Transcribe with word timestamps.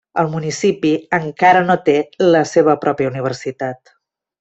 El 0.21 0.29
municipi 0.35 0.93
encara 1.19 1.63
no 1.69 1.77
té 1.91 1.97
la 2.33 2.43
seva 2.57 2.79
pròpia 2.87 3.15
universitat. 3.15 3.99